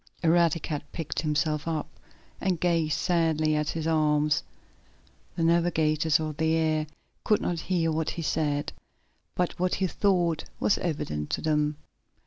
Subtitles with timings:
[0.23, 1.87] Eradicate picked himself up,
[2.41, 4.41] and gazed sadly at his arms.
[5.35, 6.87] The navigators of the air
[7.23, 8.73] could not hear what he said,
[9.35, 11.77] but what he thought was evident to them.